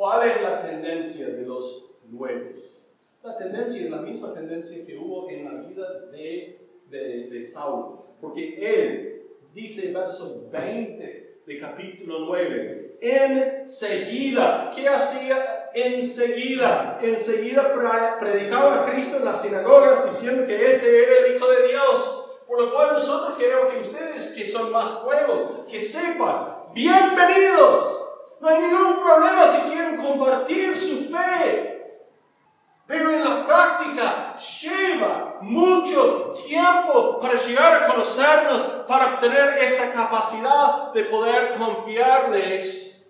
¿Cuál 0.00 0.30
es 0.30 0.40
la 0.40 0.62
tendencia 0.62 1.26
de 1.26 1.42
los 1.42 1.90
nuevos? 2.08 2.56
La 3.22 3.36
tendencia 3.36 3.82
es 3.82 3.90
la 3.90 3.98
misma 3.98 4.32
tendencia 4.32 4.82
que 4.86 4.96
hubo 4.96 5.28
en 5.28 5.44
la 5.44 5.60
vida 5.60 6.06
de, 6.10 6.70
de, 6.88 7.28
de 7.28 7.42
Saulo. 7.42 8.06
Porque 8.18 8.56
él 8.56 9.26
dice 9.52 9.92
verso 9.92 10.48
20 10.50 11.40
de 11.44 11.58
capítulo 11.58 12.20
9, 12.20 12.96
enseguida, 12.98 14.72
¿qué 14.74 14.88
hacía 14.88 15.68
enseguida? 15.74 16.98
Enseguida 17.02 18.18
predicaba 18.18 18.80
a 18.80 18.90
Cristo 18.90 19.18
en 19.18 19.26
las 19.26 19.42
sinagogas 19.42 20.06
diciendo 20.06 20.46
que 20.46 20.54
este 20.54 21.02
era 21.02 21.26
el 21.26 21.36
Hijo 21.36 21.46
de 21.46 21.68
Dios. 21.68 22.26
Por 22.46 22.58
lo 22.58 22.72
cual 22.72 22.94
nosotros 22.94 23.36
queremos 23.36 23.74
que 23.74 23.80
ustedes 23.80 24.30
que 24.30 24.46
son 24.46 24.72
más 24.72 25.04
nuevos, 25.04 25.66
que 25.70 25.78
sepan, 25.78 26.72
bienvenidos. 26.72 27.99
No 28.40 28.48
hay 28.48 28.58
ningún 28.60 29.00
problema 29.00 29.46
si 29.46 29.70
quieren 29.70 29.96
compartir 29.96 30.76
su 30.76 31.12
fe. 31.14 31.70
Pero 32.86 33.12
en 33.12 33.22
la 33.22 33.46
práctica 33.46 34.36
lleva 34.36 35.38
mucho 35.42 36.32
tiempo 36.32 37.20
para 37.20 37.34
llegar 37.34 37.74
a 37.74 37.86
conocernos, 37.86 38.62
para 38.88 39.14
obtener 39.14 39.58
esa 39.58 39.92
capacidad 39.92 40.92
de 40.92 41.04
poder 41.04 41.52
confiarles 41.56 43.08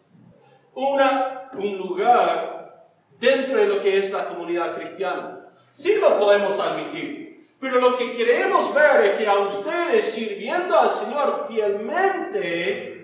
una, 0.75 1.49
un 1.55 1.79
lugar 1.79 2.85
dentro 3.19 3.57
de 3.57 3.67
lo 3.67 3.81
que 3.81 3.99
es 3.99 4.13
la 4.13 4.27
comunidad 4.27 4.75
cristiana. 4.75 5.47
Sí 5.71 5.95
lo 6.01 6.19
podemos 6.19 6.59
admitir, 6.59 7.55
pero 7.61 7.81
lo 7.81 7.97
que 7.97 8.17
queremos 8.17 8.75
ver 8.75 9.05
es 9.05 9.19
que 9.19 9.27
a 9.27 9.39
ustedes 9.39 10.13
sirviendo 10.13 10.79
al 10.79 10.91
Señor 10.91 11.47
fielmente 11.49 13.00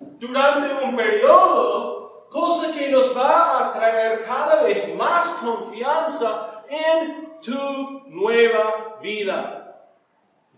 durante 0.00 0.84
un 0.84 0.96
periodo 0.96 2.26
cosa 2.30 2.72
que 2.72 2.88
nos 2.88 3.14
va 3.16 3.68
a 3.68 3.72
traer 3.72 4.24
cada 4.24 4.62
vez 4.62 4.94
más 4.96 5.26
confianza 5.44 6.64
en 6.68 7.40
tu 7.40 8.08
nueva 8.08 8.98
vida. 9.02 9.90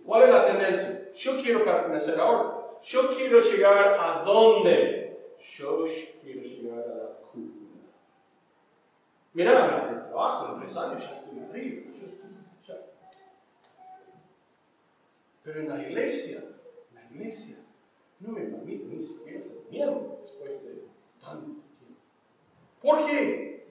¿Cuál 0.04 0.24
es 0.24 0.28
la 0.28 0.46
tendencia? 0.46 1.12
Yo 1.14 1.40
quiero 1.40 1.64
pertenecer 1.64 2.20
ahora. 2.20 2.58
Yo 2.82 3.14
quiero 3.14 3.40
llegar 3.40 3.96
a 3.98 4.22
dónde? 4.24 5.36
Yo 5.56 5.84
quiero 6.20 6.42
llegar 6.42 6.78
a 6.80 6.94
la 6.94 7.10
cúpula. 7.32 7.88
Mira, 9.32 9.88
en 9.88 9.94
el 9.94 10.02
trabajo, 10.04 10.54
en 10.54 10.60
tres 10.60 10.76
años 10.76 11.02
ya 11.02 11.14
estoy 11.14 11.38
arriba. 11.38 11.82
Pero 15.44 15.60
en 15.60 15.68
la 15.68 15.82
iglesia, 15.82 16.44
la 16.92 17.04
iglesia 17.04 17.61
no 18.22 18.32
me 18.32 18.42
permite 18.42 18.84
ni 18.86 19.02
siquiera 19.02 19.42
ser 19.42 19.62
miembro 19.70 20.18
después 20.22 20.64
de 20.64 20.82
tanto 21.20 21.62
¿Por 22.80 23.06
qué? 23.06 23.64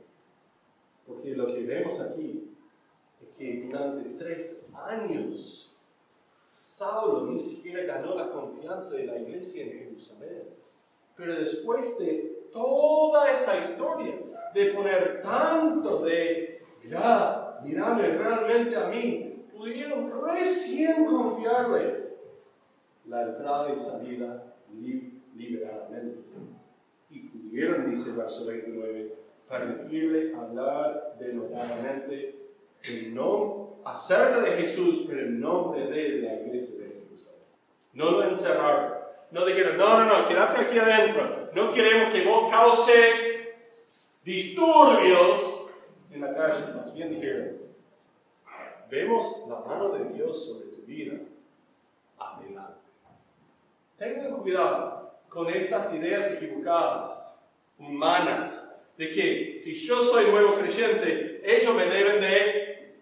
Porque 1.05 1.35
lo 1.35 1.47
que 1.47 1.63
vemos 1.63 1.99
aquí 1.99 2.55
es 3.21 3.27
que 3.37 3.61
durante 3.61 4.09
tres 4.11 4.69
años 4.73 5.77
Saulo 6.49 7.31
ni 7.31 7.39
siquiera 7.39 7.83
ganó 7.83 8.15
la 8.15 8.31
confianza 8.31 8.95
de 8.95 9.05
la 9.05 9.17
iglesia 9.17 9.63
en 9.63 9.71
Jerusalén. 9.71 10.43
Pero 11.17 11.35
después 11.35 11.97
de 11.99 12.47
toda 12.53 13.31
esa 13.33 13.59
historia, 13.59 14.17
de 14.53 14.65
poner 14.73 15.21
tanto 15.21 16.03
de, 16.03 16.63
mirad, 16.83 17.59
miradme 17.61 18.17
realmente 18.17 18.75
a 18.75 18.87
mí, 18.87 19.45
pudieron 19.51 20.11
recién 20.25 21.05
confiarle 21.05 22.00
la 23.11 23.23
entrada 23.23 23.73
y 23.73 23.77
salida 23.77 24.55
liberadamente 25.35 26.21
pudieron, 27.51 27.89
dice 27.89 28.11
el 28.11 28.15
verso 28.15 28.45
29, 28.45 29.13
permitirle 29.49 30.33
hablar 30.33 31.17
denodadamente 31.19 32.35
en 32.83 33.13
no, 33.13 33.75
acerca 33.83 34.39
de 34.39 34.51
Jesús, 34.53 35.03
pero 35.07 35.21
en 35.21 35.41
nombre 35.41 35.87
de 35.87 36.21
la 36.21 36.33
iglesia 36.35 36.79
de 36.79 37.01
Jerusalén. 37.05 37.41
No 37.93 38.11
lo 38.11 38.23
encerraron. 38.23 38.93
No 39.31 39.45
dijeron, 39.45 39.77
no, 39.77 40.05
no, 40.05 40.19
no, 40.19 40.27
quédate 40.27 40.61
aquí 40.61 40.79
adentro. 40.79 41.49
No 41.53 41.73
queremos 41.73 42.13
que 42.13 42.25
vos 42.25 42.49
causes 42.49 43.53
disturbios 44.23 45.67
en 46.11 46.21
la 46.21 46.33
calle. 46.33 46.73
Más 46.73 46.93
bien 46.93 47.09
dijeron, 47.09 47.57
vemos 48.89 49.43
la 49.49 49.59
mano 49.59 49.89
de 49.89 50.13
Dios 50.13 50.45
sobre 50.45 50.67
tu 50.67 50.81
vida. 50.83 51.17
Adelante. 52.17 52.70
Tengan 54.01 54.35
cuidado 54.37 55.11
con 55.29 55.47
estas 55.47 55.93
ideas 55.93 56.31
equivocadas 56.31 57.37
humanas, 57.77 58.67
de 58.97 59.11
que 59.11 59.55
si 59.55 59.75
yo 59.75 60.01
soy 60.01 60.31
nuevo 60.31 60.55
creyente, 60.55 61.39
ellos 61.45 61.75
me 61.75 61.85
deben 61.85 62.19
de 62.19 62.95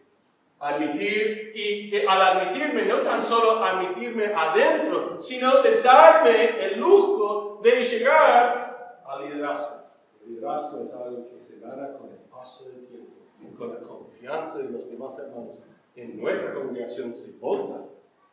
admitir 0.60 1.54
y 1.56 2.06
al 2.06 2.22
admitirme, 2.22 2.84
no 2.86 3.02
tan 3.02 3.24
solo 3.24 3.64
admitirme 3.64 4.26
adentro, 4.36 5.22
sino 5.22 5.62
de 5.62 5.82
darme 5.82 6.66
el 6.66 6.82
lujo 6.82 7.62
de 7.64 7.81
llegar 7.81 9.02
al 9.06 9.24
liderazgo. 9.24 9.78
El 10.26 10.34
liderazgo 10.34 10.84
es 10.84 10.94
algo 10.94 11.30
que 11.30 11.40
se 11.40 11.62
gana 11.62 11.94
con 11.94 12.10
el 12.10 12.18
paso 12.30 12.72
del 12.72 12.86
tiempo, 12.88 13.14
con 13.58 13.74
la 13.74 13.80
confianza 13.80 14.58
de 14.58 14.70
los 14.70 14.90
demás 14.90 15.18
hermanos. 15.18 15.60
En 15.96 16.20
nuestra 16.20 16.54
congregación 16.54 17.14
se 17.14 17.40
vota, 17.40 17.86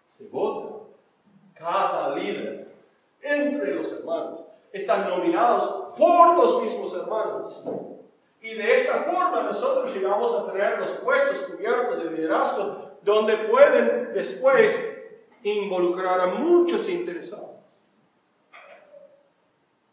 se 0.09 0.27
vota 0.27 0.87
cada 1.59 2.15
líder 2.15 2.69
entre 3.21 3.75
los 3.75 3.93
hermanos 3.93 4.41
están 4.73 5.09
nominados 5.09 5.95
por 5.97 6.37
los 6.37 6.63
mismos 6.63 6.95
hermanos. 6.95 7.63
Y 8.41 8.55
de 8.55 8.83
esta 8.83 9.03
forma 9.03 9.43
nosotros 9.43 9.93
llegamos 9.95 10.33
a 10.39 10.53
tener 10.53 10.79
los 10.79 10.91
puestos 10.91 11.39
cubiertos 11.43 11.99
de 11.99 12.11
liderazgo 12.11 12.87
donde 13.03 13.37
pueden 13.49 14.13
después 14.13 14.95
involucrar 15.43 16.21
a 16.21 16.27
muchos 16.27 16.89
interesados. 16.89 17.57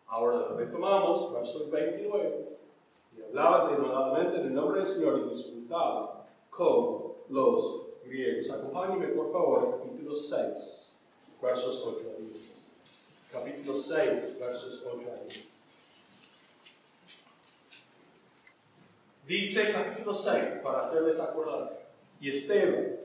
Ahora 0.07 0.49
retomamos 0.55 1.33
verso 1.33 1.69
29 1.71 2.49
y 3.17 3.21
hablaba 3.23 3.71
denodadamente 3.71 4.37
del 4.37 4.53
nombre 4.53 4.77
del 4.77 4.85
Señor 4.85 5.19
y 5.19 5.29
disputaba 5.29 6.27
con 6.49 7.13
los 7.29 7.87
griegos. 8.03 8.49
Acompáñenme 8.51 9.07
por 9.07 9.31
favor 9.31 9.79
capítulo 9.79 10.15
6, 10.15 10.82
versos 11.43 11.83
8 11.85 12.05
a 12.15 12.21
10 12.21 12.43
capítulo 13.33 13.75
6, 13.75 14.39
versos 14.39 14.83
8 14.85 15.07
a 15.11 15.23
10. 15.23 15.47
Dice 19.27 19.71
capítulo 19.73 20.13
6, 20.13 20.61
para 20.63 20.79
hacerles 20.79 21.19
acordar, 21.19 21.79
y 22.21 22.29
Esteban, 22.29 22.95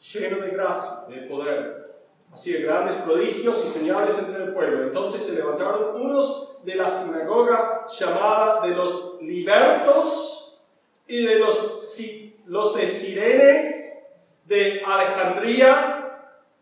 lleno 0.00 0.36
de 0.40 0.50
gracia, 0.50 1.04
de 1.08 1.16
poder, 1.22 1.96
hacía 2.32 2.60
grandes 2.60 2.96
prodigios 2.96 3.64
y 3.64 3.68
señales 3.68 4.16
entre 4.18 4.44
el 4.44 4.54
pueblo. 4.54 4.84
Entonces 4.84 5.24
se 5.24 5.34
levantaron 5.34 6.00
unos 6.00 6.62
de 6.64 6.76
la 6.76 6.88
sinagoga 6.88 7.86
llamada 7.88 8.60
de 8.66 8.68
los 8.68 9.20
libertos 9.20 10.62
y 11.08 11.24
de 11.24 11.40
los, 11.40 11.98
los 12.46 12.74
de 12.74 12.86
Sirene, 12.86 14.04
de 14.46 14.82
Alejandría, 14.86 16.01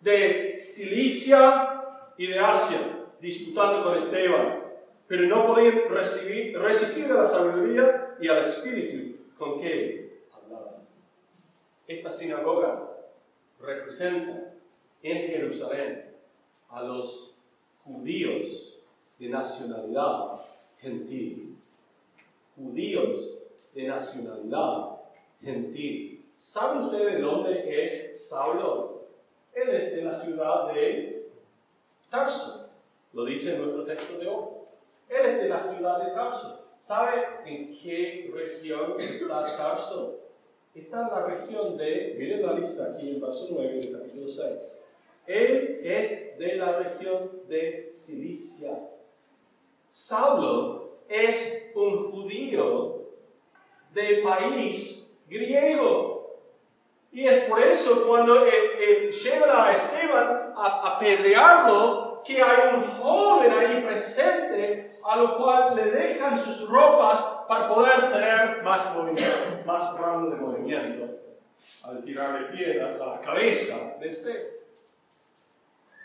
de 0.00 0.55
Cilicia 0.55 1.85
y 2.17 2.26
de 2.29 2.38
Asia 2.38 2.79
disputando 3.20 3.85
con 3.85 3.97
Esteban, 3.97 4.62
pero 5.06 5.25
no 5.25 5.47
podían 5.47 5.82
resistir 5.88 6.56
a 7.11 7.14
la 7.14 7.26
sabiduría 7.26 8.17
y 8.20 8.29
al 8.29 8.38
espíritu 8.38 9.19
con 9.38 9.61
que 9.61 10.23
hablaban. 10.32 10.75
Esta 11.87 12.11
sinagoga 12.11 12.91
representa 13.61 14.55
en 15.02 15.29
Jerusalén 15.29 16.11
a 16.69 16.82
los 16.82 17.35
judíos 17.85 18.79
de 19.19 19.29
nacionalidad 19.29 20.41
gentil. 20.79 21.56
Judíos 22.56 23.38
de 23.75 23.88
nacionalidad 23.88 25.00
gentil. 25.43 26.25
¿Saben 26.38 26.85
ustedes 26.85 27.14
de 27.14 27.20
dónde 27.20 27.85
es 27.85 28.29
Saulo? 28.29 29.00
Él 29.55 29.70
es 29.70 29.97
de 29.97 30.02
la 30.02 30.14
ciudad 30.14 30.73
de 30.73 31.31
Tarso. 32.11 32.69
Lo 33.12 33.25
dice 33.25 33.55
en 33.55 33.62
nuestro 33.62 33.85
texto 33.85 34.19
de 34.19 34.26
hoy. 34.29 34.44
Él 35.08 35.26
es 35.26 35.43
de 35.43 35.49
la 35.49 35.61
ciudad 35.61 36.05
de 36.05 36.12
Tarso. 36.12 36.67
¿Sabe 36.79 37.26
en 37.44 37.76
qué 37.76 38.31
región 38.32 38.94
está 38.99 39.44
Tarso? 39.56 40.20
Está 40.75 41.02
en 41.02 41.08
la 41.08 41.26
región 41.26 41.76
de, 41.76 42.14
miren 42.17 42.47
la 42.47 42.52
lista 42.55 42.93
aquí 42.93 43.11
en 43.11 43.20
verso 43.20 43.49
9 43.50 43.75
del 43.75 43.99
capítulo 43.99 44.29
6. 44.29 44.81
Él 45.26 45.81
es 45.82 46.38
de 46.38 46.56
la 46.56 46.79
región 46.79 47.31
de 47.49 47.88
Cilicia. 47.88 48.79
Saulo 49.88 51.00
es 51.08 51.70
un 51.75 52.12
judío 52.12 53.03
de 53.93 54.23
país 54.23 55.17
griego. 55.29 56.10
Y 57.12 57.27
es 57.27 57.45
por 57.45 57.61
eso 57.61 58.07
cuando 58.07 58.47
él, 58.47 59.11
lleva 59.11 59.67
a 59.67 59.73
Esteban 59.73 60.53
a 60.57 60.95
apedrearlo, 60.97 62.23
que 62.25 62.41
hay 62.41 62.75
un 62.75 62.85
joven 62.85 63.53
ahí 63.53 63.83
presente 63.83 65.01
a 65.05 65.17
lo 65.17 65.37
cual 65.39 65.75
le 65.75 65.87
dejan 65.87 66.39
sus 66.39 66.69
ropas 66.69 67.19
para 67.49 67.69
poder 67.69 68.11
tener 68.11 68.62
más 68.62 68.95
movimiento, 68.95 69.62
más 69.65 69.99
rango 69.99 70.31
de 70.31 70.37
movimiento 70.37 71.21
al 71.83 72.05
tirarle 72.05 72.49
piedras 72.49 73.01
a 73.01 73.07
la 73.07 73.21
cabeza 73.21 73.95
de 73.99 74.09
Esteban. 74.09 74.43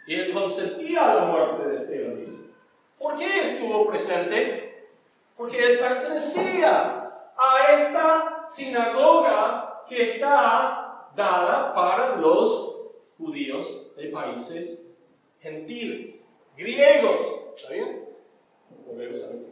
Y 0.07 0.15
él 0.15 0.33
consentía 0.33 1.15
la 1.15 1.21
muerte 1.25 1.67
de 1.67 1.75
Esteban, 1.75 2.19
dice. 2.19 2.45
¿Por 2.97 3.17
qué 3.17 3.41
estuvo 3.41 3.87
presente? 3.87 4.89
Porque 5.35 5.59
él 5.59 5.79
pertenecía 5.79 7.11
a 7.37 7.71
esta 7.73 8.45
sinagoga 8.47 9.83
que 9.87 10.13
está 10.13 10.84
dada 11.15 11.73
para 11.73 12.17
los 12.17 12.75
judíos 13.17 13.95
de 13.95 14.09
países 14.09 14.85
gentiles, 15.39 16.21
griegos. 16.57 17.19
¿Está 17.55 17.73
bien? 17.73 18.05
Volvemos 18.85 19.23
a 19.23 19.27
ver. 19.27 19.45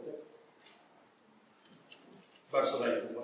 Verso 2.52 2.78
20. 2.80 3.14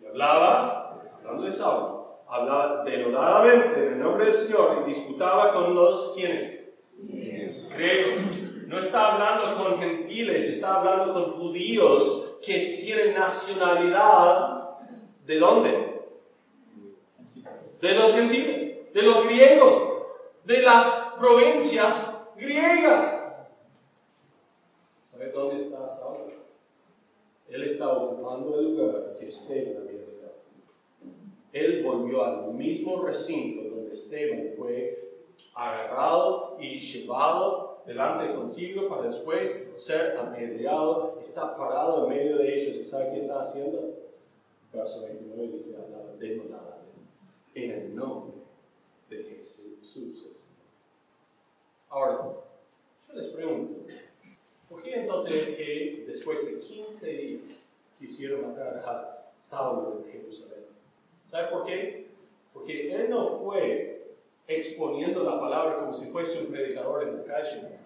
Y 0.00 0.06
hablaba, 0.06 1.00
hablando 1.18 1.42
de 1.42 1.50
Saulo, 1.50 2.18
hablaba 2.28 2.84
denodadamente 2.84 3.86
en 3.86 3.92
el 3.94 3.98
nombre 4.00 4.26
del 4.26 4.34
Señor 4.34 4.82
y 4.84 4.90
disputaba 4.90 5.52
con 5.52 5.74
los 5.74 6.12
quienes? 6.14 6.62
Griegos. 6.98 8.66
No 8.68 8.78
está 8.78 9.14
hablando 9.14 9.62
con 9.62 9.80
gentiles, 9.80 10.44
está 10.44 10.76
hablando 10.76 11.12
con 11.12 11.32
judíos 11.38 12.38
que 12.44 12.58
tienen 12.58 13.14
nacionalidad. 13.14 14.78
¿De 15.24 15.38
dónde? 15.38 15.93
De 17.84 17.92
los 17.92 18.14
gentiles, 18.14 18.94
de 18.94 19.02
los 19.02 19.26
griegos, 19.26 20.06
de 20.46 20.62
las 20.62 21.16
provincias 21.18 22.18
griegas. 22.34 23.46
¿Sabe 25.12 25.30
dónde 25.30 25.64
está 25.64 25.86
Saulo? 25.86 26.32
Él 27.46 27.62
está 27.62 27.92
ocupando 27.92 28.58
el 28.58 28.74
lugar 28.74 29.14
que 29.18 29.28
Esteban 29.28 29.82
había 29.82 30.00
dejado. 30.00 30.32
Él 31.52 31.84
volvió 31.84 32.24
al 32.24 32.54
mismo 32.54 33.02
recinto 33.02 33.68
donde 33.68 33.92
Esteban 33.92 34.54
fue 34.56 35.18
agarrado 35.54 36.56
y 36.58 36.80
llevado 36.80 37.82
delante 37.84 38.28
del 38.28 38.36
concilio 38.36 38.88
para 38.88 39.08
después 39.08 39.68
ser 39.76 40.16
apedreado. 40.16 41.18
Está 41.20 41.54
parado 41.54 42.04
en 42.04 42.16
medio 42.16 42.38
de 42.38 42.62
ellos 42.62 42.76
y 42.76 42.84
¿sabe 42.86 43.10
qué 43.10 43.20
está 43.20 43.40
haciendo? 43.40 43.92
Verso 44.72 45.02
29 45.02 45.52
dice, 45.52 45.76
hablaba 45.76 46.14
en 47.54 47.70
el 47.70 47.94
nombre 47.94 48.34
de 49.08 49.24
Jesús. 49.24 50.24
Ahora, 51.88 52.18
yo 53.08 53.14
les 53.14 53.28
pregunto, 53.28 53.86
¿por 54.68 54.82
qué 54.82 55.00
entonces 55.00 55.56
que 55.56 56.04
después 56.06 56.44
de 56.50 56.60
15 56.60 57.12
días 57.12 57.72
quisieron 57.98 58.48
matar 58.48 58.78
a 58.78 59.32
Saulo 59.36 60.04
en 60.04 60.12
Jerusalén? 60.12 60.64
¿Sabe 61.30 61.48
por 61.48 61.64
qué? 61.64 62.06
Porque 62.52 62.92
él 62.92 63.10
no 63.10 63.38
fue 63.38 64.16
exponiendo 64.46 65.22
la 65.22 65.40
palabra 65.40 65.78
como 65.78 65.94
si 65.94 66.06
fuese 66.06 66.40
un 66.40 66.52
predicador 66.52 67.02
en 67.04 67.18
la 67.18 67.24
calle. 67.24 67.83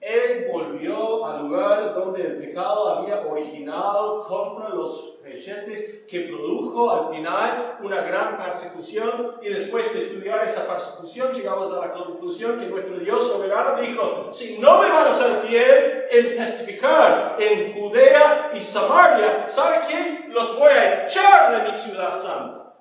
Él 0.00 0.48
volvió 0.50 1.26
al 1.26 1.42
lugar 1.42 1.92
donde 1.94 2.22
el 2.22 2.38
pecado 2.38 2.88
había 2.88 3.20
originado 3.20 4.26
contra 4.26 4.70
los 4.70 5.18
creyentes, 5.22 6.06
que 6.08 6.20
produjo 6.20 6.90
al 6.90 7.14
final 7.14 7.76
una 7.82 8.00
gran 8.00 8.38
persecución. 8.38 9.36
Y 9.42 9.50
después 9.50 9.92
de 9.92 10.00
estudiar 10.00 10.42
esa 10.42 10.66
persecución, 10.66 11.32
llegamos 11.32 11.70
a 11.70 11.86
la 11.86 11.92
conclusión 11.92 12.58
que 12.58 12.66
nuestro 12.66 12.98
Dios 12.98 13.28
soberano 13.30 13.78
dijo: 13.78 14.32
Si 14.32 14.58
no 14.58 14.80
me 14.80 14.88
van 14.88 15.08
a 15.08 15.12
ser 15.12 15.46
fiel 15.46 16.04
en 16.10 16.34
testificar 16.34 17.36
en 17.38 17.74
Judea 17.74 18.52
y 18.54 18.60
Samaria, 18.60 19.46
¿sabe 19.50 19.80
qué? 19.86 20.28
Los 20.28 20.58
voy 20.58 20.70
a 20.70 21.04
echar 21.04 21.58
de 21.58 21.70
mi 21.70 21.76
ciudad 21.76 22.12
santa. 22.14 22.74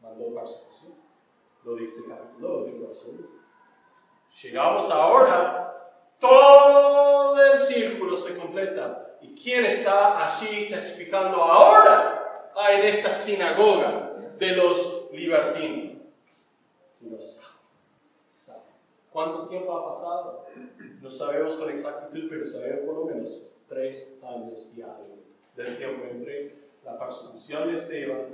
Mandó 0.00 0.32
persecución. 0.32 0.92
Lo 1.64 1.74
dice 1.74 2.02
capítulo 2.08 2.66
8, 2.66 2.72
Llegamos 4.42 4.90
ahora 4.90 5.71
todo 6.22 7.44
el 7.44 7.58
círculo 7.58 8.16
se 8.16 8.36
completa. 8.36 9.18
¿Y 9.20 9.34
quién 9.34 9.64
está 9.64 10.24
allí 10.24 10.68
testificando 10.68 11.42
ahora 11.42 12.50
ah, 12.56 12.72
en 12.72 12.84
esta 12.84 13.12
sinagoga 13.12 14.12
de 14.38 14.56
los 14.56 15.10
libertinos? 15.12 16.00
Sino 16.98 17.18
sabe. 18.30 18.60
¿Cuánto 19.10 19.48
tiempo 19.48 19.76
ha 19.76 19.92
pasado? 19.92 20.46
No 21.00 21.10
sabemos 21.10 21.54
con 21.54 21.68
exactitud, 21.68 22.28
pero 22.30 22.46
sabemos 22.46 22.86
por 22.86 22.94
lo 22.94 23.04
menos 23.06 23.42
tres 23.68 24.08
años 24.22 24.70
y 24.76 24.82
algo 24.82 25.18
del 25.56 25.76
tiempo 25.76 26.06
entre 26.08 26.54
la 26.84 26.98
persecución 26.98 27.68
de 27.68 27.78
Esteban 27.78 28.26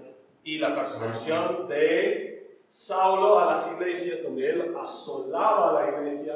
y 0.44 0.58
la 0.58 0.74
persecución 0.74 1.68
de 1.68 2.58
Saulo 2.68 3.38
a 3.38 3.46
las 3.46 3.72
iglesias, 3.72 4.22
donde 4.22 4.50
él 4.50 4.76
asolaba 4.78 5.70
a 5.70 5.82
la 5.82 5.96
iglesia 5.96 6.34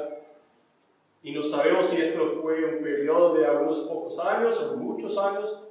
y 1.23 1.31
no 1.31 1.41
sabemos 1.41 1.87
si 1.87 2.01
esto 2.01 2.33
fue 2.41 2.65
un 2.65 2.83
periodo 2.83 3.33
de 3.35 3.47
algunos 3.47 3.79
pocos 3.79 4.19
años 4.19 4.61
o 4.61 4.75
muchos 4.75 5.17
años, 5.17 5.63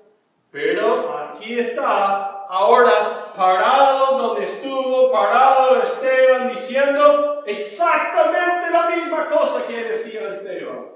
pero 0.50 1.14
aquí 1.18 1.58
está, 1.58 2.46
ahora 2.46 3.32
parado 3.36 4.16
donde 4.16 4.44
estuvo, 4.44 5.12
parado 5.12 5.82
Esteban 5.82 6.48
diciendo 6.48 7.42
exactamente 7.44 8.70
la 8.70 8.96
misma 8.96 9.28
cosa 9.28 9.66
que 9.66 9.84
decía 9.84 10.28
Esteban. 10.28 10.86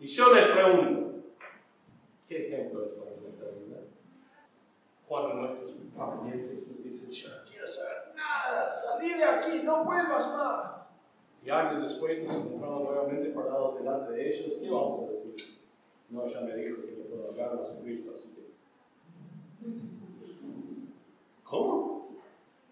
Y 0.00 0.06
yo 0.06 0.32
les 0.32 0.46
pregunto, 0.46 1.24
¿qué 2.26 2.46
ejemplo 2.46 2.86
es 2.86 2.92
para 2.92 3.10
nuestra 3.20 3.48
vida? 3.48 3.80
Cuando 5.06 5.34
nuestros 5.34 5.72
parientes 5.94 6.68
nos 6.68 6.84
dicen, 6.84 7.10
yo 7.10 7.28
no 7.28 7.44
quiero 7.46 7.66
saber 7.66 8.14
nada, 8.14 8.72
salí 8.72 9.12
de 9.12 9.24
aquí, 9.24 9.60
no 9.62 9.84
vuelvas 9.84 10.34
más. 10.34 10.77
Y 11.48 11.50
años 11.50 11.80
después 11.80 12.22
nos 12.24 12.36
encontramos 12.36 12.82
nuevamente 12.82 13.30
parados 13.30 13.78
delante 13.78 14.12
de 14.12 14.34
ellos. 14.34 14.52
¿Qué 14.60 14.68
vamos 14.68 15.00
a 15.00 15.10
decir? 15.10 15.34
No, 16.10 16.26
ya 16.26 16.42
me 16.42 16.54
dijo 16.54 16.82
que 16.82 16.92
no 16.92 17.04
puedo 17.04 17.30
hablar 17.30 17.56
más 17.58 17.78
Cristo, 17.82 18.10
así. 18.14 18.28
¿Cómo? 21.44 22.10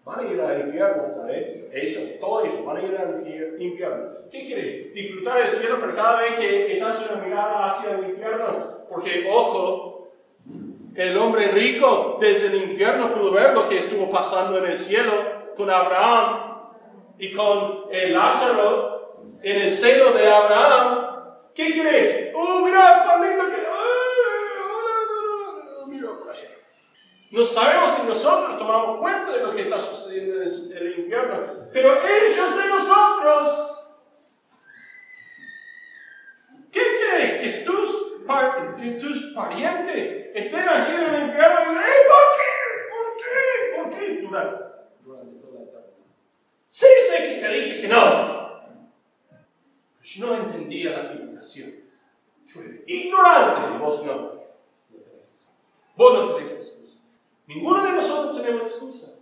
Van 0.05 0.19
a 0.19 0.31
ir 0.31 0.39
al 0.39 0.67
infierno, 0.67 1.07
¿sabes? 1.07 1.57
Ellos, 1.73 2.19
todos 2.19 2.45
ellos 2.45 2.63
van 2.63 2.77
a 2.77 2.81
ir 2.83 2.95
al 2.95 3.59
infierno. 3.59 4.09
¿Qué 4.29 4.45
quieres? 4.45 4.93
¿Disfrutar 4.93 5.39
del 5.39 5.49
cielo, 5.49 5.77
pero 5.81 5.95
cada 5.95 6.21
vez 6.21 6.39
que 6.39 6.77
echas 6.77 7.09
una 7.09 7.25
mirada 7.25 7.65
hacia 7.65 7.97
el 7.97 8.11
infierno? 8.11 8.85
Porque, 8.87 9.27
ojo, 9.27 10.09
el 10.93 11.17
hombre 11.17 11.47
rico 11.47 12.19
desde 12.21 12.55
el 12.55 12.69
infierno 12.69 13.11
pudo 13.11 13.31
ver 13.31 13.55
lo 13.55 13.67
que 13.67 13.79
estuvo 13.79 14.07
pasando 14.07 14.59
en 14.59 14.65
el 14.65 14.77
cielo 14.77 15.13
con 15.55 15.67
Abraham 15.67 16.46
y 17.19 17.33
con 17.33 17.85
el 17.91 18.13
Lázaro 18.13 19.17
en 19.41 19.61
el 19.61 19.69
seno 19.69 20.11
de 20.11 20.27
Abraham. 20.27 21.07
¿Qué 21.53 21.73
quieres? 21.73 22.31
¡Oh, 22.35 22.61
mira 22.61 23.03
cuán 23.05 23.21
lindo 23.21 23.45
que! 23.49 23.67
No 27.29 27.43
sabemos 27.43 27.91
si 27.91 28.07
nosotros 28.07 28.57
tomamos 28.57 28.99
cuenta 28.99 29.31
de 29.31 29.43
lo 29.43 29.53
que 29.53 29.63
está 29.63 29.79
sucediendo 29.79 30.41
en 30.41 30.77
el 30.77 30.99
infierno, 30.99 31.67
pero 31.73 32.01
ellos 32.03 32.57
de 32.57 32.67
nosotros. 32.67 33.83
¿Qué 36.71 36.81
crees? 36.81 37.41
Que 37.41 37.49
tus, 37.63 38.25
tus 38.99 39.33
parientes 39.33 40.31
estén 40.33 40.69
allí 40.69 40.95
en 40.95 41.15
el 41.15 41.27
infierno 41.27 41.59
y 41.61 41.65
dicen, 41.65 41.83
¿por 42.07 42.25
qué? 42.37 42.53
¿Por 42.89 43.07
qué? 43.17 43.75
¿Por 43.75 43.89
qué? 43.89 44.21
Durante 45.03 45.39
toda 45.39 45.59
la 45.59 45.71
tarde. 45.71 45.93
Sí 46.67 46.87
sé 47.09 47.17
que 47.17 47.36
te 47.47 47.53
dije 47.53 47.81
que 47.81 47.87
no. 47.87 48.01
Pero 49.29 50.03
yo 50.03 50.27
no 50.27 50.35
entendía 50.35 50.91
las 50.91 51.15
indicaciones. 51.15 51.75
Yo 52.47 52.61
era 52.61 52.73
ignorante 52.85 53.75
y 53.75 53.79
vos 53.79 54.05
no. 54.05 54.37
Vos 55.95 56.13
no 56.13 56.35
tenés 56.35 56.53
excusa. 56.53 56.97
Ninguno 57.47 57.83
de 57.83 57.91
nosotros 57.93 58.37
tenemos 58.37 58.61
excusa 58.61 59.15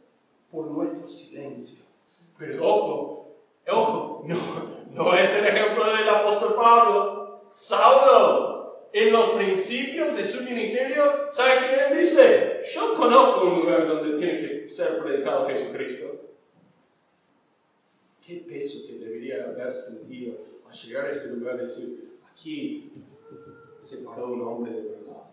por 0.51 0.67
nuestro 0.67 1.07
silencio. 1.07 1.85
Pero 2.37 2.65
ojo, 2.65 3.35
ojo, 3.67 4.23
no, 4.25 4.37
no 4.91 5.15
es 5.15 5.33
el 5.35 5.45
ejemplo 5.45 5.85
del 5.95 6.09
apóstol 6.09 6.55
Pablo. 6.55 7.41
Saulo, 7.51 8.89
en 8.91 9.11
los 9.11 9.29
principios 9.29 10.15
de 10.15 10.23
su 10.23 10.43
ministerio, 10.43 11.31
¿sabe 11.31 11.51
qué 11.59 11.85
él 11.85 11.99
dice? 11.99 12.61
Yo 12.73 12.93
conozco 12.93 13.45
un 13.45 13.59
lugar 13.61 13.87
donde 13.87 14.17
tiene 14.17 14.39
que 14.39 14.69
ser 14.69 14.99
predicado 15.01 15.47
Jesucristo. 15.47 16.34
Qué 18.25 18.37
peso 18.47 18.87
que 18.87 18.97
debería 18.97 19.45
haber 19.45 19.75
sentido 19.75 20.37
al 20.67 20.73
llegar 20.73 21.05
a 21.05 21.11
ese 21.11 21.35
lugar 21.35 21.55
y 21.55 21.63
decir, 21.63 22.17
aquí 22.31 22.91
se 23.81 23.97
paró 23.97 24.33
un 24.33 24.41
hombre 24.41 24.73
de 24.73 24.81
verdad, 24.81 25.29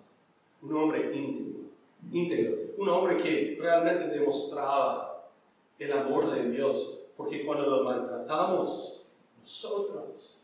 un 0.60 0.76
hombre 0.76 1.16
íntimo, 1.16 1.70
íntegro, 2.10 2.56
un 2.76 2.88
hombre 2.88 3.16
que 3.16 3.56
realmente 3.58 4.18
demostraba 4.18 5.30
el 5.78 5.92
amor 5.92 6.34
de 6.34 6.50
Dios, 6.50 6.98
porque 7.16 7.44
cuando 7.46 7.66
lo 7.66 7.84
maltratamos, 7.84 9.04
nosotros, 9.40 10.38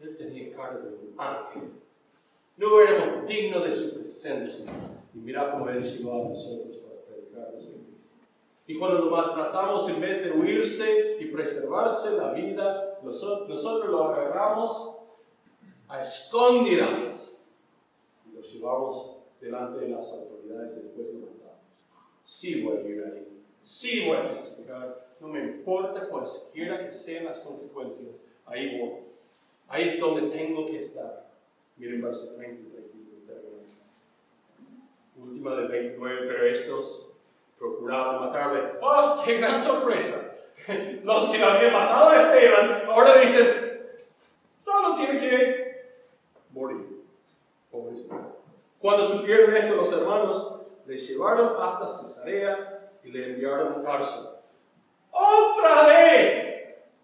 Él 0.00 0.16
tenía 0.16 0.54
cara 0.54 0.78
de 0.78 0.88
un 0.88 1.14
ángel. 1.18 1.70
No 2.56 2.80
éramos 2.80 3.28
dignos 3.28 3.64
de 3.64 3.72
su 3.72 3.98
presencia. 3.98 4.72
Y 5.14 5.18
mira 5.18 5.52
cómo 5.52 5.68
Él 5.68 5.82
llegó 5.82 6.14
a 6.14 6.28
nosotros 6.28 6.76
para 6.78 7.02
predicarnos. 7.02 7.85
Y 8.66 8.78
cuando 8.78 8.98
lo 8.98 9.10
maltratamos, 9.10 9.88
en 9.88 10.00
vez 10.00 10.24
de 10.24 10.32
huirse 10.32 11.18
y 11.20 11.26
preservarse 11.26 12.16
la 12.16 12.32
vida, 12.32 12.98
nosotros, 13.02 13.48
nosotros 13.48 13.90
lo 13.90 14.04
agarramos 14.04 14.96
a 15.88 16.02
escondidas 16.02 17.44
y 18.26 18.34
lo 18.34 18.42
llevamos 18.42 19.18
delante 19.40 19.80
de 19.80 19.90
las 19.90 20.08
autoridades 20.08 20.76
y 20.78 20.82
después 20.82 21.06
lo 21.14 21.20
matamos. 21.20 21.62
Sí 22.24 22.62
voy 22.62 22.76
a 22.78 22.80
ir 22.80 23.04
ahí. 23.04 23.28
Sí 23.62 24.06
voy 24.06 24.16
a 24.16 24.32
testificar. 24.32 25.06
No 25.20 25.28
me 25.28 25.44
importa 25.44 26.08
cualquiera 26.08 26.84
que 26.84 26.90
sean 26.90 27.26
las 27.26 27.38
consecuencias. 27.38 28.08
Ahí 28.46 28.80
voy. 28.80 28.90
Ahí 29.68 29.88
es 29.88 30.00
donde 30.00 30.36
tengo 30.36 30.66
que 30.66 30.78
estar. 30.78 31.30
Miren 31.76 32.02
verso 32.02 32.34
30 32.34 32.62
y 32.62 33.24
31. 33.26 33.56
Última 35.18 35.54
del 35.54 35.68
29, 35.68 36.26
pero 36.26 36.46
estos 36.46 37.05
procuraban 37.58 38.20
matarle. 38.20 38.72
¡Oh, 38.80 39.22
qué 39.24 39.38
gran 39.38 39.62
sorpresa! 39.62 40.34
Los 41.02 41.28
que 41.28 41.42
habían 41.42 41.72
matado 41.72 42.10
a 42.10 42.16
Esteban 42.16 42.82
ahora 42.88 43.18
dicen, 43.18 43.86
solo 44.60 44.94
tiene 44.94 45.18
que 45.18 45.90
morir. 46.52 47.04
Pobrecito. 47.70 48.14
Cuando 48.78 49.04
supieron 49.04 49.54
esto 49.56 49.74
los 49.74 49.92
hermanos, 49.92 50.60
le 50.86 50.96
llevaron 50.96 51.60
hasta 51.60 51.88
Cesarea 51.88 52.90
y 53.02 53.10
le 53.10 53.32
enviaron 53.32 53.72
a 53.72 53.82
Tarso. 53.82 54.40
¡Otra 55.10 55.86
vez! 55.86 56.56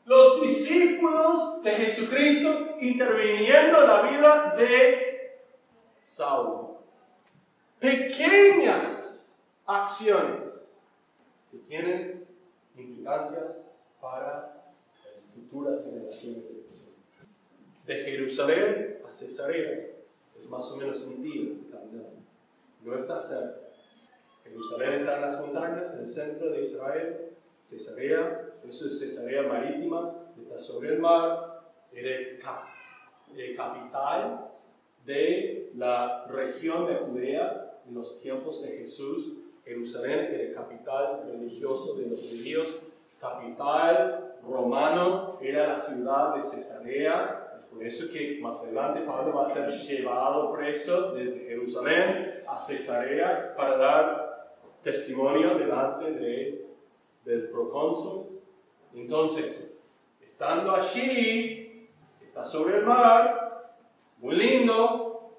los 0.05 0.43
discípulos 0.43 1.63
de 1.63 1.71
Jesucristo 1.71 2.77
interviniendo 2.81 3.81
en 3.81 3.87
la 3.87 4.03
vida 4.03 4.55
de 4.57 5.39
Saulo. 6.01 6.83
Pequeñas 7.79 9.22
acciones 9.67 10.69
que 11.51 11.59
tienen 11.59 12.27
implicancias 12.77 13.45
para 14.01 14.73
futuras 15.35 15.85
generaciones 15.85 16.45
de 16.45 16.65
Jesús. 16.69 16.95
De 17.87 17.95
Jerusalén 18.05 18.99
a 19.07 19.11
Cesarea 19.11 19.89
es 20.39 20.49
más 20.49 20.71
o 20.71 20.77
menos 20.77 21.01
un 21.03 21.23
día 21.23 21.53
caminando. 21.71 22.23
No 22.83 22.95
está 22.97 23.19
cerca. 23.19 23.61
Jerusalén 24.45 25.01
está 25.01 25.17
en 25.17 25.21
las 25.23 25.41
montañas, 25.41 25.95
en 25.95 26.01
el 26.01 26.07
centro 26.07 26.51
de 26.51 26.61
Israel. 26.63 27.29
Cesarea 27.63 28.53
eso 28.69 28.87
es 28.87 29.01
Cesarea 29.01 29.43
Marítima, 29.43 30.15
está 30.41 30.59
sobre 30.59 30.95
el 30.95 31.01
mar, 31.01 31.63
era 31.93 32.39
capital 33.57 34.51
de 35.05 35.73
la 35.75 36.27
región 36.27 36.87
de 36.87 36.97
Judea 36.97 37.81
en 37.89 37.95
los 37.95 38.21
tiempos 38.21 38.63
de 38.63 38.79
Jesús. 38.79 39.33
Jerusalén 39.65 40.35
era 40.35 40.55
capital 40.55 41.23
religioso 41.27 41.95
de 41.95 42.09
los 42.09 42.21
judíos, 42.21 42.81
capital 43.21 44.37
romano 44.43 45.39
era 45.41 45.69
la 45.69 45.79
ciudad 45.79 46.35
de 46.35 46.43
Cesarea. 46.43 47.39
Por 47.71 47.85
eso 47.85 48.13
que 48.13 48.39
más 48.41 48.63
adelante 48.63 49.01
Pablo 49.03 49.37
va 49.37 49.45
a 49.45 49.51
ser 49.51 49.71
llevado 49.71 50.53
preso 50.53 51.13
desde 51.13 51.47
Jerusalén 51.47 52.43
a 52.47 52.59
Cesarea 52.59 53.55
para 53.57 53.77
dar 53.77 54.55
testimonio 54.83 55.57
delante 55.57 56.13
de, 56.13 56.67
del 57.25 57.49
procónsul 57.49 58.33
entonces, 58.95 59.75
estando 60.21 60.75
allí, 60.75 61.89
está 62.21 62.45
sobre 62.45 62.79
el 62.79 62.85
mar, 62.85 63.75
muy 64.19 64.37
lindo, 64.37 65.31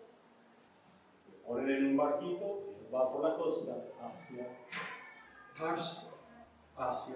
le 1.31 1.37
ponen 1.47 1.69
en 1.69 1.85
un 1.87 1.97
barquito 1.97 2.32
va 2.93 3.11
por 3.11 3.23
la 3.23 3.35
costa 3.35 3.75
hacia 4.01 4.47
Tarso, 5.57 6.11
hacia 6.77 7.15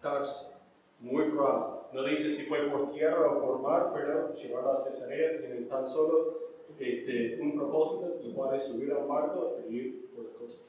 Tarso. 0.00 0.52
Muy 0.98 1.30
probable. 1.30 1.80
No 1.92 2.04
dice 2.04 2.30
si 2.30 2.44
fue 2.46 2.68
por 2.70 2.92
tierra 2.92 3.30
o 3.30 3.40
por 3.40 3.60
mar, 3.60 3.92
pero 3.94 4.34
llevarlo 4.34 4.72
a 4.72 4.76
Cesarea 4.76 5.38
tienen 5.38 5.68
tan 5.68 5.86
solo 5.86 6.46
este, 6.78 7.38
un 7.40 7.54
propósito, 7.54 8.18
y 8.22 8.56
es 8.56 8.64
subir 8.64 8.92
a 8.92 8.98
un 8.98 9.08
barco 9.08 9.58
y 9.68 9.76
ir 9.76 10.10
por 10.14 10.24
la 10.24 10.38
costa. 10.38 10.64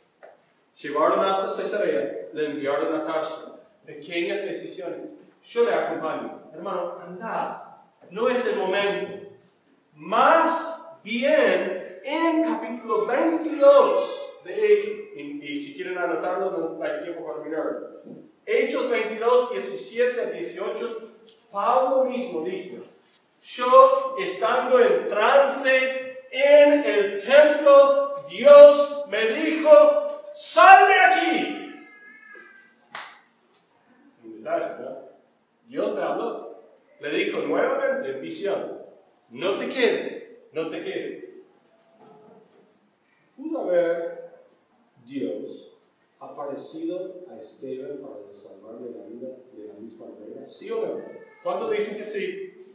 Llevaron 0.75 1.20
hasta 1.25 1.50
Cesarea, 1.50 2.30
le 2.34 2.46
enviaron 2.46 2.96
a 2.96 3.06
Tarso 3.06 3.58
pequeñas 3.86 4.44
decisiones. 4.44 5.13
Yo 5.44 5.63
le 5.63 5.74
acompaño. 5.74 6.50
Hermano, 6.54 6.98
anda. 7.00 7.84
No 8.10 8.30
es 8.30 8.46
el 8.54 8.60
momento. 8.60 9.30
Más 9.94 11.00
bien 11.04 12.00
en 12.04 12.44
capítulo 12.44 13.06
22 13.06 14.27
Hechos, 14.50 14.94
y, 15.16 15.58
si 15.58 15.75
quieren 15.75 15.98
anotarlo, 15.98 16.51
no 16.51 16.84
hay 16.84 17.04
tiempo 17.04 17.25
para 17.25 17.44
mirarlo. 17.44 18.01
Hechos 18.46 18.89
22, 18.89 19.51
17 19.51 20.22
a 20.22 20.25
18, 20.32 21.12
Pablo 21.51 22.06
mismo 22.06 22.44
dice, 22.44 22.84
yo 23.42 24.16
estando 24.20 24.80
en 24.80 25.08
trance 25.08 26.18
en 26.32 26.84
el 26.84 27.18
templo, 27.18 28.16
Dios 28.30 29.06
me 29.10 29.27
dijo, 29.27 29.70
sal 30.32 30.88
de 30.88 30.94
aquí 30.94 31.58
Dios 35.68 35.96
le 35.96 36.01
habló. 36.01 36.63
Le 37.00 37.10
dijo 37.12 37.39
nuevamente 37.39 38.12
en 38.12 38.22
visión, 38.22 38.82
no 39.30 39.58
te 39.58 39.70
quedes, 39.70 40.38
no 40.54 40.70
te 40.70 40.84
quedes. 40.84 41.25
Pudo 43.36 43.62
haber 43.62 44.07
aparecido 46.58 47.26
a 47.30 47.40
Esteban 47.40 47.98
para 48.02 48.34
salvarle 48.34 48.90
la 48.98 49.06
vida 49.06 49.30
de 49.54 49.68
la 49.68 49.74
misma 49.76 50.08
manera, 50.08 50.46
¿sí 50.48 50.72
o 50.72 50.82
no? 50.82 51.02
¿Cuántos 51.44 51.72
dicen 51.72 51.98
que 51.98 52.06
sí? 52.06 52.66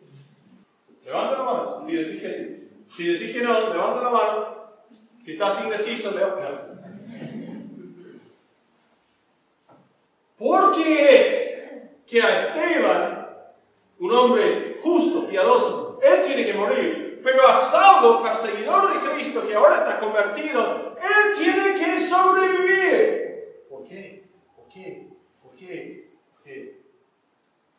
Levanta 1.04 1.38
la 1.38 1.44
mano 1.44 1.84
si 1.84 1.96
decís 1.96 2.20
que 2.20 2.30
sí. 2.30 2.68
Si 2.86 3.12
decís 3.12 3.32
que 3.32 3.42
no, 3.42 3.72
levanta 3.72 4.02
la 4.02 4.10
mano. 4.10 4.62
Si 5.24 5.32
estás 5.32 5.64
indeciso, 5.64 6.12
levanta 6.12 6.40
la 6.40 6.50
mano. 6.50 6.72
¿Por 10.38 10.72
qué 10.76 12.02
que 12.06 12.22
a 12.22 12.36
Esteban, 12.36 13.28
un 13.98 14.12
hombre 14.12 14.78
justo, 14.82 15.28
piadoso, 15.28 15.98
él 16.02 16.22
tiene 16.26 16.44
que 16.44 16.54
morir. 16.54 17.20
Pero 17.22 17.48
a 17.48 17.54
Saulo, 17.54 18.22
perseguidor 18.22 18.92
de 18.92 19.10
Cristo, 19.10 19.46
que 19.46 19.54
ahora 19.54 19.76
está 19.76 19.98
convertido, 19.98 20.96
él 21.00 21.38
tiene 21.38 21.74
que 21.74 21.98
sobrevivir. 21.98 23.31
¿Por 23.82 23.90
qué? 23.90 24.22
¿Por 24.54 24.68
qué? 24.68 25.08
¿Por 25.42 25.54
qué? 25.56 26.10
¿Por 26.32 26.44
qué? 26.44 26.82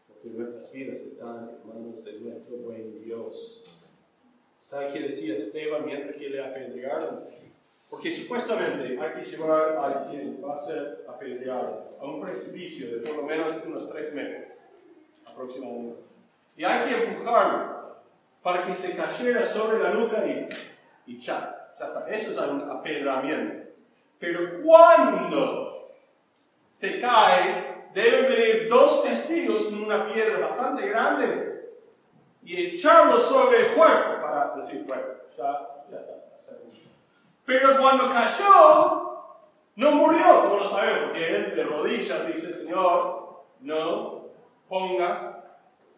Porque 0.05 0.29
nuestras 0.37 0.69
vidas 0.73 1.01
están 1.01 1.49
en 1.49 1.67
manos 1.69 2.03
de 2.03 2.19
nuestro 2.19 2.57
buen 2.57 3.01
Dios. 3.01 3.63
¿Sabe 4.59 4.91
qué 4.91 4.99
decía 4.99 5.37
Esteban 5.37 5.85
mientras 5.85 6.17
que 6.17 6.27
le 6.27 6.43
apedrearon? 6.43 7.23
Porque 7.89 8.11
supuestamente 8.11 8.99
hay 8.99 9.13
que 9.13 9.29
llevar 9.29 9.77
a 9.77 10.09
quien 10.09 10.43
va 10.43 10.55
a 10.55 10.59
ser 10.59 11.05
apedreado 11.07 11.95
a 12.01 12.05
un 12.05 12.19
precipicio 12.19 12.97
de 12.97 13.07
por 13.07 13.15
lo 13.15 13.23
menos 13.23 13.63
unos 13.65 13.89
3 13.89 14.13
metros 14.13 14.49
aproximadamente. 15.25 16.01
Y 16.57 16.65
hay 16.65 16.89
que 16.89 17.03
empujarlo 17.05 17.95
para 18.41 18.67
que 18.67 18.73
se 18.73 18.97
cayera 18.97 19.41
sobre 19.45 19.81
la 19.81 19.93
nuca 19.93 20.27
y, 20.27 20.49
y 21.13 21.17
ya, 21.17 21.73
ya 21.79 21.85
está. 21.85 22.09
Eso 22.09 22.31
es 22.31 22.49
un 22.49 22.69
apedramiento. 22.69 23.69
Pero 24.19 24.61
cuando 24.63 25.72
se 26.73 26.99
cae, 26.99 27.85
deben 27.93 28.29
venir 28.29 28.67
dos 28.67 29.03
testigos 29.03 29.65
con 29.65 29.83
una 29.83 30.11
piedra 30.11 30.39
bastante 30.39 30.87
grande 30.87 31.69
y 32.43 32.75
echarlo 32.75 33.17
sobre 33.19 33.67
el 33.67 33.73
cuerpo 33.75 34.21
para 34.21 34.55
decir, 34.55 34.83
bueno, 34.87 35.03
ya, 35.37 35.67
está. 35.89 36.13
Pero 37.45 37.77
cuando 37.77 38.09
cayó, 38.09 39.27
no 39.75 39.91
murió, 39.91 40.41
como 40.41 40.57
lo 40.57 40.67
sabemos, 40.67 41.03
porque 41.05 41.35
él 41.35 41.55
de 41.55 41.63
rodillas 41.63 42.27
dice, 42.27 42.51
Señor, 42.51 43.43
no 43.59 44.29
pongas 44.67 45.37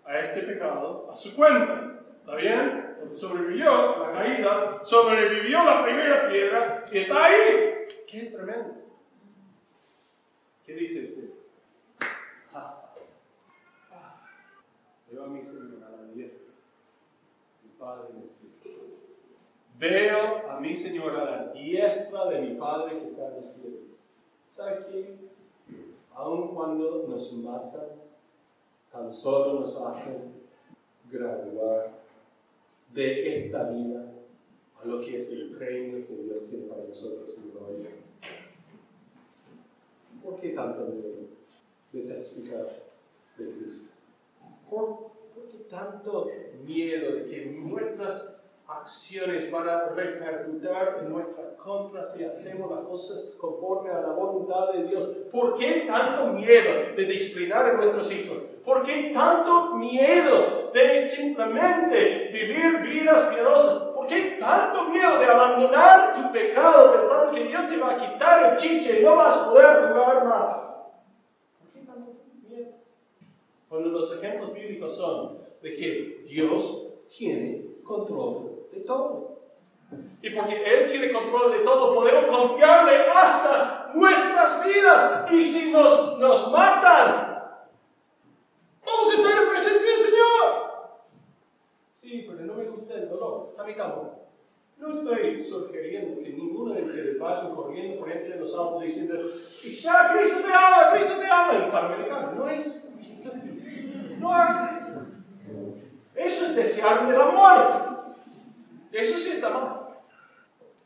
a 0.05 0.19
este 0.19 0.41
pecado 0.41 1.09
a 1.11 1.15
su 1.15 1.35
cuenta. 1.35 1.93
¿Está 2.19 2.35
bien? 2.35 2.95
Porque 2.99 3.15
sobrevivió 3.15 4.07
la 4.07 4.11
caída, 4.11 4.81
sobrevivió 4.83 5.63
la 5.63 5.83
primera 5.83 6.27
piedra 6.27 6.83
y 6.91 6.97
está 6.97 7.25
ahí. 7.25 7.87
¡Qué 8.07 8.21
tremendo! 8.35 8.84
¿Qué 10.65 10.73
dice 10.73 11.03
este? 11.03 11.29
Ah. 12.51 12.91
Ah. 13.91 14.27
a 15.23 15.27
mi 15.27 15.43
Señor 15.43 15.83
a 15.83 15.91
la 15.91 16.11
diestra, 16.11 16.53
mi 17.63 17.69
Padre 17.77 18.09
en 18.15 18.23
el 18.23 18.29
cielo. 18.29 18.55
Veo 19.77 20.49
a 20.49 20.59
mi 20.59 20.75
Señor 20.75 21.15
a 21.15 21.25
la 21.25 21.53
diestra 21.53 22.25
de 22.29 22.41
mi 22.41 22.55
Padre 22.55 22.99
que 22.99 23.09
está 23.09 23.27
en 23.29 23.35
el 23.35 23.43
cielo. 23.43 23.77
¿Sabe 24.49 24.85
qué? 24.89 25.15
Aun 26.15 26.55
cuando 26.55 27.05
nos 27.07 27.31
matan, 27.33 27.87
tan 28.91 29.13
solo 29.13 29.59
nos 29.59 29.79
hacen 29.81 30.33
graduar 31.11 31.91
de 32.91 33.33
esta 33.33 33.69
vida 33.69 34.13
a 34.81 34.87
lo 34.87 35.01
que 35.01 35.17
es 35.17 35.29
el 35.29 35.59
reino 35.59 36.07
que 36.07 36.15
Dios 36.15 36.49
tiene 36.49 36.65
para 36.65 36.85
nosotros 36.85 37.37
en 37.37 37.51
gloria. 37.51 38.04
¿Por 40.25 40.41
qué 40.41 40.49
tanto 40.49 40.87
miedo 40.87 41.27
de 41.93 42.01
testificar 42.01 42.67
de 43.37 43.51
Cristo? 43.51 43.93
¿Por, 44.69 45.11
qué 45.51 45.59
tanto 45.69 46.31
miedo 46.65 47.13
de 47.13 47.25
que 47.27 47.45
nuestras 47.45 48.41
acciones 48.67 49.51
van 49.51 49.69
a 49.69 49.89
repercutir 49.89 50.69
en 51.01 51.09
nuestra 51.09 51.55
contra 51.65 52.03
si 52.03 52.23
hacemos 52.23 52.69
las 52.69 52.81
cosas 52.85 53.35
conforme 53.39 53.89
a 53.89 54.01
la 54.01 54.09
voluntad 54.09 54.71
de 54.71 54.83
Dios. 54.87 55.03
¿Por 55.31 55.57
qué 55.57 55.85
tanto 55.87 56.33
miedo 56.33 56.95
de 56.95 57.05
disciplinar 57.05 57.65
a 57.65 57.73
nuestros 57.73 58.11
hijos? 58.11 58.39
¿Por 58.63 58.83
qué 58.83 59.11
tanto 59.13 59.75
miedo 59.75 60.71
de 60.73 61.07
simplemente 61.07 62.29
vivir 62.31 62.81
vidas 62.81 63.33
piadosas? 63.33 63.94
¿Por 64.05 64.13
qué 64.13 64.37
tanto 64.39 64.83
miedo 64.89 65.17
de 65.17 65.25
abandonar 65.25 66.13
tu 66.13 66.31
pecado 66.31 66.93
pensando 66.93 67.31
que 67.31 67.45
Dios 67.45 67.67
te 67.67 67.77
va 67.77 67.93
a 67.93 67.97
quitar 67.97 68.53
el 68.53 68.57
chiche 68.57 68.99
y 68.99 69.03
no 69.03 69.15
vas 69.15 69.35
a 69.35 69.49
poder 69.49 69.87
jugar 69.87 70.25
más? 70.25 70.57
¿Por 71.57 71.69
qué 71.73 71.79
tanto 71.87 72.11
miedo? 72.47 72.67
Cuando 73.67 73.89
los 73.89 74.15
ejemplos 74.15 74.53
bíblicos 74.53 74.95
son 74.95 75.39
de 75.59 75.75
que 75.75 76.23
Dios 76.27 76.83
tiene 77.07 77.81
control 77.83 78.67
de 78.71 78.81
todo. 78.81 79.39
Y 80.21 80.29
porque 80.29 80.63
Él 80.63 80.87
tiene 80.87 81.11
control 81.11 81.53
de 81.53 81.59
todo, 81.59 81.95
podemos 81.95 82.25
confiarle 82.25 83.09
hasta 83.11 83.91
nuestras 83.95 84.63
vidas. 84.63 85.31
Y 85.31 85.45
si 85.45 85.71
nos, 85.71 86.19
nos 86.19 86.51
matan, 86.51 87.43
vamos 88.85 89.09
a 89.09 89.13
estar 89.15 89.43
en 89.43 89.49
presencia 89.49 89.89
del 89.89 89.99
Señor. 89.99 90.65
Sí, 92.05 92.23
pero 92.29 92.45
no 92.45 92.53
me 92.53 92.65
gusta 92.65 92.93
el 92.93 93.09
dolor. 93.09 93.55
A 93.57 93.63
mí 93.63 93.75
tampoco. 93.75 94.27
No 94.77 94.91
estoy 94.91 95.41
sugiriendo 95.41 96.21
que 96.21 96.29
ninguno 96.29 96.75
de 96.75 96.83
ustedes 96.83 97.17
vaya 97.17 97.49
corriendo 97.49 97.97
por 97.99 98.11
entre 98.11 98.37
los 98.39 98.53
autos 98.53 98.83
diciendo, 98.83 99.15
ya 99.63 100.13
Cristo 100.13 100.39
te 100.41 100.53
ama, 100.53 100.91
Cristo 100.91 101.17
te 101.17 101.25
ama. 101.25 101.53
El 101.53 101.71
panamericano 101.71 102.31
no 102.33 102.47
es, 102.47 102.93
no 104.19 104.39
esto. 104.39 104.85
Eso 106.13 106.45
es 106.45 106.55
desearle 106.55 107.17
la 107.17 107.25
muerte. 107.25 108.13
Eso 108.91 109.17
sí 109.17 109.31
está 109.31 109.49
mal. 109.49 109.87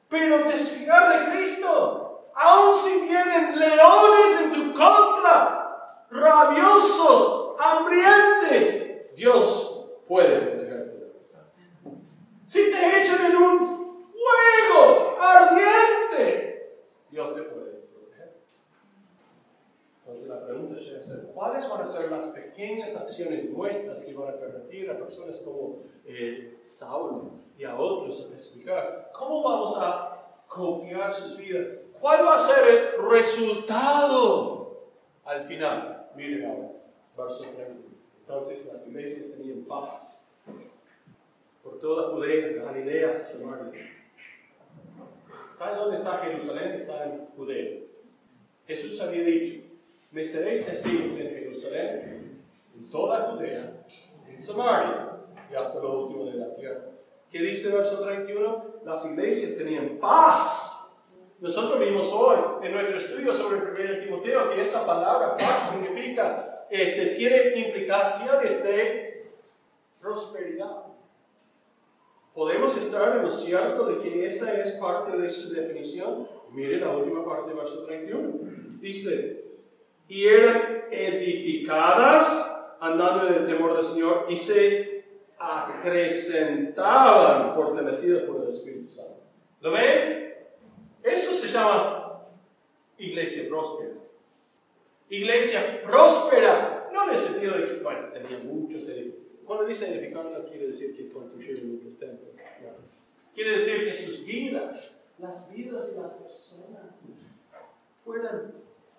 Pero 0.07 0.45
testificar 0.45 1.25
de 1.25 1.31
Cristo, 1.31 2.29
aun 2.33 2.73
si 2.73 3.01
vienen 3.01 3.59
leones 3.59 4.41
en 4.41 4.53
tu 4.53 4.73
contra, 4.73 5.85
rabiosos, 6.09 7.55
hambrientes, 7.59 9.15
Dios 9.15 9.69
puede 10.07 10.39
protegerte. 10.39 10.99
Si 12.49 12.71
te 12.71 13.03
echan 13.03 13.25
en 13.25 13.28
un 13.39 13.59
fuego 13.59 15.15
ardiente, 15.19 16.79
Dios 17.09 17.33
te 17.35 17.41
puede 17.43 17.71
proteger. 17.93 18.33
Entonces 19.99 20.27
la 20.27 20.45
pregunta 20.45 20.79
es, 20.79 21.25
¿cuáles 21.33 21.69
van 21.69 21.81
a 21.81 21.85
ser 21.85 22.11
las 22.11 22.25
pequeñas 22.27 22.95
acciones 22.95 23.49
nuestras 23.49 24.03
que 24.03 24.13
van 24.13 24.29
a 24.29 24.37
permitir 24.37 24.89
a 24.89 24.97
personas 24.97 25.37
como 25.37 25.83
eh, 26.05 26.57
Saulo 26.59 27.31
y 27.57 27.63
a 27.63 27.77
otros 27.79 28.25
a 28.25 28.29
testificar? 28.29 29.11
¿Cómo 29.13 29.43
vamos 29.43 29.75
a 29.77 30.43
copiar 30.47 31.13
sus 31.13 31.37
vidas? 31.37 31.67
¿Cuál 31.99 32.25
va 32.25 32.35
a 32.35 32.37
ser 32.37 32.95
el 32.97 33.09
resultado 33.09 34.89
al 35.25 35.41
final? 35.43 36.09
Miren 36.15 36.45
ahora, 36.45 36.71
verso 37.17 37.43
30. 37.43 37.89
Entonces 38.21 38.65
las 38.65 38.85
iglesias 38.87 39.31
tenían 39.31 39.63
paz 39.65 40.18
toda 41.79 42.11
Judea, 42.11 42.63
Galilea, 42.63 43.19
Samaria. 43.19 43.71
¿Saben 45.57 45.77
dónde 45.77 45.97
está 45.97 46.19
Jerusalén? 46.19 46.81
Está 46.81 47.05
en 47.05 47.25
Judea. 47.35 47.79
Jesús 48.65 49.01
había 49.01 49.23
dicho, 49.23 49.67
me 50.11 50.23
seréis 50.23 50.65
testigos 50.65 51.11
en 51.13 51.29
Jerusalén, 51.29 52.41
en 52.75 52.89
toda 52.89 53.31
Judea, 53.31 53.83
en 54.29 54.39
Samaria 54.39 55.09
y 55.51 55.55
hasta 55.55 55.79
lo 55.79 56.05
último 56.05 56.25
de 56.25 56.33
la 56.35 56.55
tierra. 56.55 56.81
¿Qué 57.31 57.39
dice 57.39 57.69
el 57.69 57.75
verso 57.75 57.99
31? 58.01 58.65
Las 58.85 59.05
iglesias 59.05 59.57
tenían 59.57 59.97
paz. 59.99 61.01
Nosotros 61.39 61.79
vimos 61.79 62.11
hoy 62.11 62.37
en 62.63 62.71
nuestro 62.73 62.97
estudio 62.97 63.33
sobre 63.33 63.57
el 63.57 63.91
1 63.91 64.05
Timoteo 64.05 64.49
que 64.49 64.61
esa 64.61 64.85
palabra 64.85 65.37
paz 65.37 65.71
significa, 65.71 66.65
este, 66.69 67.07
tiene 67.07 67.59
implicaciones 67.59 68.63
de 68.63 69.31
prosperidad. 69.99 70.88
¿Podemos 72.39 72.71
estar 72.77 73.17
en 73.17 73.23
lo 73.23 73.31
cierto 73.31 73.85
de 73.85 73.99
que 73.99 74.25
esa 74.25 74.61
es 74.61 74.71
parte 74.77 75.17
de 75.17 75.29
su 75.29 75.53
definición? 75.53 76.25
Mire 76.53 76.79
la 76.79 76.95
última 76.95 77.25
parte 77.25 77.49
del 77.49 77.57
verso 77.57 77.83
31. 77.83 78.79
Dice, 78.79 79.43
y 80.07 80.25
eran 80.25 80.85
edificadas 80.89 82.77
andando 82.79 83.27
en 83.27 83.33
el 83.33 83.45
temor 83.45 83.73
del 83.75 83.83
Señor 83.83 84.25
y 84.29 84.37
se 84.37 85.03
acrecentaban 85.37 86.75
fortalecidas 87.55 88.23
por 88.23 88.41
el 88.41 88.47
Espíritu 88.47 88.89
Santo. 88.89 89.19
¿Lo 89.59 89.71
ven? 89.71 90.33
Eso 91.03 91.33
se 91.33 91.49
llama 91.49 92.21
iglesia 92.97 93.49
próspera. 93.49 93.95
Iglesia 95.09 95.81
próspera, 95.83 96.89
no 96.93 97.03
en 97.03 97.09
el 97.09 97.17
sentido 97.17 97.57
de 97.57 97.65
que, 97.65 97.73
bueno, 97.83 98.07
tenía 98.13 98.37
muchos 98.45 98.87
edificios 98.87 99.28
cuando 99.49 99.65
dice 99.65 99.91
edificar 99.91 100.25
no 100.25 100.45
quiere 100.45 100.67
decir 100.67 100.95
que 100.95 101.09
construyeron 101.09 101.71
un 101.71 101.95
templo. 101.97 102.29
Quiere 103.33 103.53
decir 103.53 103.83
que 103.83 103.95
sus 103.95 104.23
vidas, 104.23 105.01
las 105.17 105.51
vidas 105.51 105.95
de 105.95 106.01
las 106.03 106.11
personas, 106.11 106.99
fueran 108.05 108.53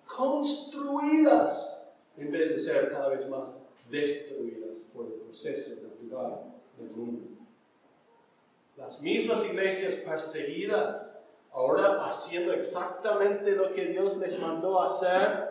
construidas 0.05 1.87
en 2.17 2.33
vez 2.33 2.49
de 2.49 2.57
ser 2.57 2.91
cada 2.91 3.07
vez 3.07 3.29
más 3.29 3.59
destruidas 3.89 4.71
por 4.93 5.05
el 5.05 5.13
proceso 5.13 5.83
natural 5.83 6.53
del 6.77 6.89
mundo. 6.89 7.27
Las 8.75 9.01
mismas 9.01 9.45
iglesias 9.45 9.93
perseguidas, 9.93 11.17
ahora 11.53 12.05
haciendo 12.05 12.51
exactamente 12.51 13.51
lo 13.51 13.73
que 13.73 13.85
Dios 13.85 14.17
les 14.17 14.37
mandó 14.37 14.81
hacer, 14.81 15.47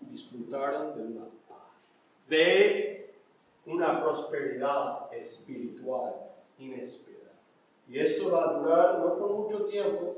disfrutaron 0.00 0.96
de 0.96 1.02
una 1.02 1.26
paz, 1.46 1.68
de 2.26 2.93
una 3.66 4.02
prosperidad 4.02 5.12
espiritual 5.12 6.14
inesperada. 6.58 7.14
Y 7.88 7.98
eso 7.98 8.30
va 8.30 8.44
a 8.44 8.52
durar 8.54 8.98
no 8.98 9.18
por 9.18 9.30
mucho 9.30 9.64
tiempo, 9.64 10.16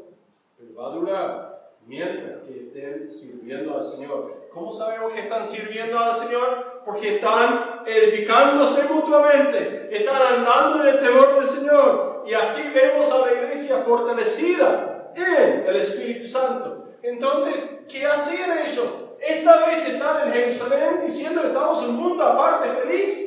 pero 0.56 0.74
va 0.74 0.88
a 0.88 0.94
durar 0.94 1.72
mientras 1.86 2.42
que 2.42 2.58
estén 2.60 3.10
sirviendo 3.10 3.76
al 3.76 3.84
Señor. 3.84 4.48
¿Cómo 4.52 4.70
sabemos 4.70 5.12
que 5.12 5.20
están 5.20 5.46
sirviendo 5.46 5.98
al 5.98 6.14
Señor? 6.14 6.82
Porque 6.84 7.16
están 7.16 7.82
edificándose 7.86 8.92
mutuamente, 8.92 9.88
están 9.96 10.20
andando 10.38 10.82
en 10.82 10.96
el 10.96 11.00
temor 11.00 11.34
del 11.36 11.46
Señor. 11.46 12.24
Y 12.26 12.34
así 12.34 12.70
vemos 12.74 13.10
a 13.12 13.26
la 13.26 13.32
iglesia 13.32 13.78
fortalecida 13.78 15.12
en 15.14 15.66
el 15.66 15.76
Espíritu 15.76 16.26
Santo. 16.26 16.84
Entonces, 17.02 17.84
¿qué 17.88 18.06
hacían 18.06 18.58
ellos? 18.58 18.94
Esta 19.20 19.66
vez 19.66 19.88
están 19.88 20.26
en 20.26 20.32
Jerusalén 20.32 21.00
diciendo 21.04 21.40
que 21.42 21.48
estamos 21.48 21.82
en 21.82 21.90
un 21.90 21.96
mundo 21.96 22.24
aparte 22.24 22.82
feliz. 22.82 23.25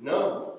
No. 0.00 0.58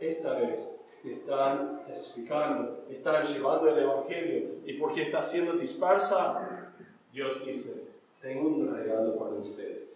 Esta 0.00 0.34
vez 0.34 0.74
están 1.04 1.84
testificando, 1.86 2.84
están 2.88 3.24
llevando 3.24 3.68
el 3.68 3.78
Evangelio. 3.78 4.50
¿Y 4.64 4.74
porque 4.74 5.02
está 5.02 5.22
siendo 5.22 5.52
dispersa? 5.54 6.72
Dios 7.12 7.44
dice, 7.44 7.88
tengo 8.20 8.48
un 8.48 8.74
regalo 8.74 9.16
para 9.16 9.34
ustedes. 9.34 9.88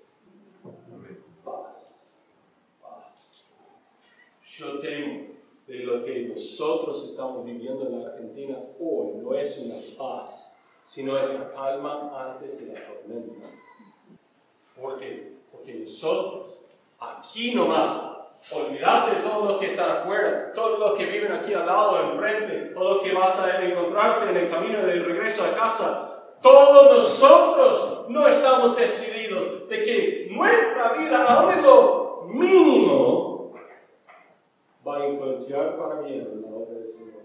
Paz. 1.44 2.14
Paz. 2.82 3.44
Yo 4.42 4.80
temo 4.80 5.28
de 5.66 5.78
lo 5.80 6.04
que 6.04 6.28
nosotros 6.28 7.10
estamos 7.10 7.44
viviendo 7.44 7.86
en 7.86 8.02
la 8.02 8.08
Argentina 8.08 8.58
hoy 8.80 9.18
no 9.22 9.34
es 9.34 9.58
una 9.58 9.76
paz, 9.98 10.58
sino 10.82 11.18
es 11.18 11.28
la 11.28 11.52
calma 11.52 12.32
antes 12.32 12.66
de 12.66 12.72
la 12.72 12.86
tormenta. 12.86 13.48
¿Por 14.80 14.98
qué? 14.98 15.34
Porque 15.52 15.74
nosotros 15.74 16.57
aquí 16.98 17.54
nomás. 17.54 18.18
Olvídate 18.52 19.16
de 19.16 19.22
todos 19.22 19.50
los 19.50 19.58
que 19.58 19.66
están 19.66 19.90
afuera, 19.90 20.52
todos 20.54 20.78
los 20.78 20.92
que 20.92 21.06
viven 21.06 21.32
aquí 21.32 21.52
al 21.54 21.66
lado, 21.66 22.12
enfrente, 22.12 22.72
todos 22.72 22.96
los 22.96 23.02
que 23.02 23.12
vas 23.12 23.38
a 23.40 23.62
encontrarte 23.64 24.30
en 24.30 24.36
el 24.36 24.50
camino 24.50 24.78
de 24.78 24.94
regreso 24.94 25.44
a 25.44 25.56
casa. 25.56 26.08
Todos 26.40 26.96
nosotros 26.96 28.06
no 28.08 28.28
estamos 28.28 28.76
decididos 28.76 29.68
de 29.68 29.82
que 29.82 30.28
nuestra 30.30 30.92
vida, 30.92 31.24
aún 31.24 31.62
lo 31.62 32.22
mínimo, 32.28 33.54
va 34.86 34.98
a 34.98 35.08
influenciar 35.08 35.76
para 35.76 36.00
bien 36.02 36.40
la 36.40 36.48
obra 36.48 36.74
del 36.74 36.88
Señor. 36.88 37.17